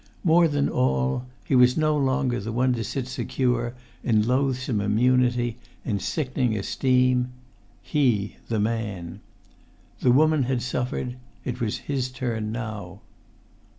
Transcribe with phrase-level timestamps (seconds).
[0.23, 5.57] More than all, he was no longer the one to sit secure, in loathsome immunity,
[5.85, 7.29] in sickening esteem:
[7.83, 9.19] he, the man!
[9.99, 13.01] The woman had suffered; it was his turn now.